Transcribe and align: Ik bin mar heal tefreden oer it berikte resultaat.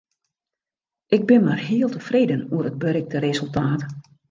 Ik 1.15 1.21
bin 1.27 1.43
mar 1.45 1.59
heal 1.67 1.89
tefreden 1.95 2.47
oer 2.53 2.65
it 2.71 2.77
berikte 2.83 3.17
resultaat. 3.27 3.81